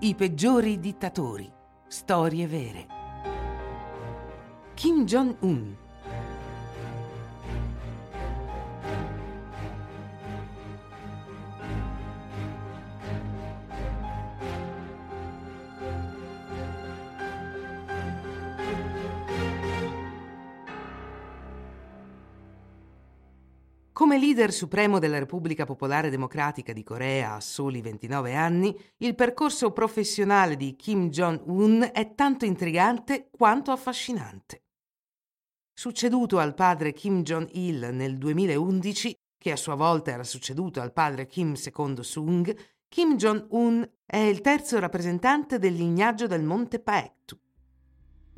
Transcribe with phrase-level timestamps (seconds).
[0.00, 1.50] I peggiori dittatori.
[1.88, 2.86] Storie vere.
[4.74, 5.76] Kim Jong-un
[24.08, 29.70] Come leader supremo della Repubblica Popolare Democratica di Corea a soli 29 anni, il percorso
[29.70, 34.62] professionale di Kim Jong-un è tanto intrigante quanto affascinante.
[35.74, 41.26] Succeduto al padre Kim Jong-il nel 2011, che a sua volta era succeduto al padre
[41.26, 42.56] Kim II Sung,
[42.88, 47.38] Kim Jong-un è il terzo rappresentante del lignaggio del Monte Paektu.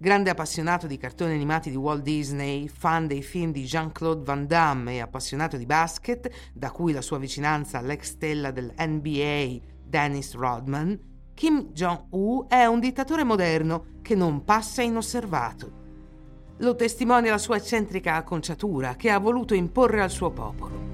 [0.02, 4.94] Grande appassionato di cartoni animati di Walt Disney, fan dei film di Jean-Claude Van Damme
[4.94, 10.98] e appassionato di basket, da cui la sua vicinanza all'ex stella del NBA Dennis Rodman,
[11.34, 15.70] Kim Jong-un è un dittatore moderno che non passa inosservato.
[16.60, 20.89] Lo testimonia la sua eccentrica acconciatura che ha voluto imporre al suo popolo.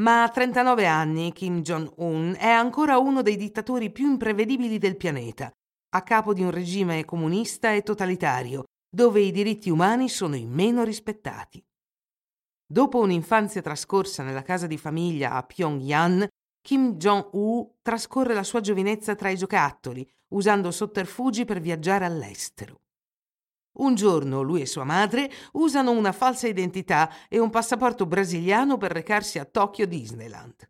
[0.00, 5.50] Ma a 39 anni Kim Jong-un è ancora uno dei dittatori più imprevedibili del pianeta,
[5.90, 10.84] a capo di un regime comunista e totalitario, dove i diritti umani sono i meno
[10.84, 11.62] rispettati.
[12.66, 16.26] Dopo un'infanzia trascorsa nella casa di famiglia a Pyongyang,
[16.62, 22.80] Kim Jong-un trascorre la sua giovinezza tra i giocattoli, usando sotterfugi per viaggiare all'estero.
[23.80, 28.92] Un giorno lui e sua madre usano una falsa identità e un passaporto brasiliano per
[28.92, 30.68] recarsi a Tokyo Disneyland.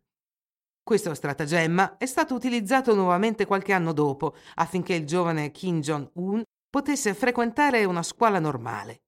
[0.81, 7.13] Questo stratagemma è stato utilizzato nuovamente qualche anno dopo affinché il giovane Kim Jong-un potesse
[7.13, 9.03] frequentare una scuola normale.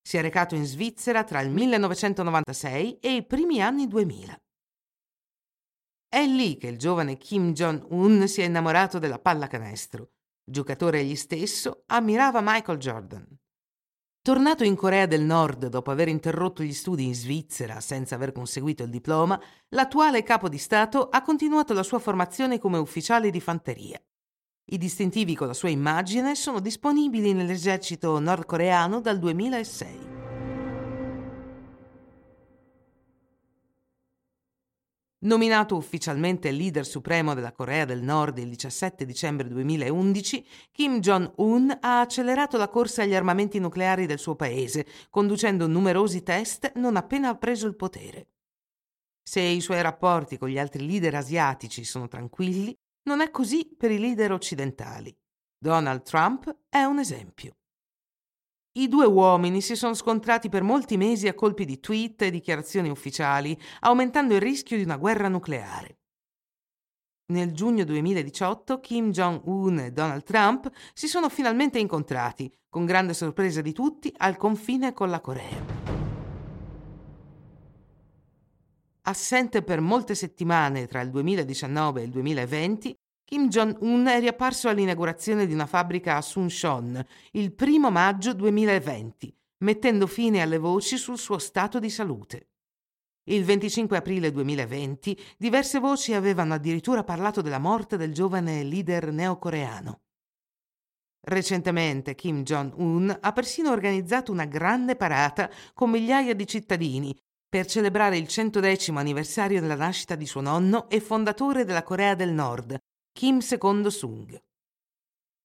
[0.00, 4.36] Si è recato in Svizzera tra il 1996 e i primi anni 2000.
[6.08, 10.10] È lì che il giovane Kim Jong-un si è innamorato della pallacanestro
[10.50, 13.29] giocatore egli stesso, ammirava Michael Jordan.
[14.22, 18.82] Tornato in Corea del Nord dopo aver interrotto gli studi in Svizzera senza aver conseguito
[18.82, 23.98] il diploma, l'attuale capo di Stato ha continuato la sua formazione come ufficiale di fanteria.
[24.72, 30.09] I distintivi con la sua immagine sono disponibili nell'esercito nordcoreano dal 2006.
[35.22, 42.00] Nominato ufficialmente leader supremo della Corea del Nord il 17 dicembre 2011, Kim Jong-un ha
[42.00, 47.36] accelerato la corsa agli armamenti nucleari del suo paese, conducendo numerosi test non appena ha
[47.36, 48.28] preso il potere.
[49.22, 53.90] Se i suoi rapporti con gli altri leader asiatici sono tranquilli, non è così per
[53.90, 55.14] i leader occidentali.
[55.58, 57.59] Donald Trump è un esempio.
[58.72, 62.88] I due uomini si sono scontrati per molti mesi a colpi di tweet e dichiarazioni
[62.88, 65.98] ufficiali, aumentando il rischio di una guerra nucleare.
[67.32, 73.60] Nel giugno 2018 Kim Jong-un e Donald Trump si sono finalmente incontrati, con grande sorpresa
[73.60, 75.64] di tutti, al confine con la Corea.
[79.02, 82.99] Assente per molte settimane tra il 2019 e il 2020,
[83.32, 87.00] Kim Jong-un è riapparso all'inaugurazione di una fabbrica a Suncheon
[87.34, 92.48] il primo maggio 2020, mettendo fine alle voci sul suo stato di salute.
[93.30, 100.00] Il 25 aprile 2020 diverse voci avevano addirittura parlato della morte del giovane leader neocoreano.
[101.20, 107.16] Recentemente Kim Jong-un ha persino organizzato una grande parata con migliaia di cittadini
[107.48, 112.32] per celebrare il 110 anniversario della nascita di suo nonno e fondatore della Corea del
[112.32, 112.76] Nord,
[113.20, 114.42] Kim II-sung.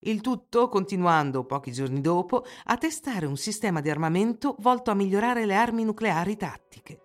[0.06, 5.46] Il tutto continuando pochi giorni dopo a testare un sistema di armamento volto a migliorare
[5.46, 7.05] le armi nucleari tattiche.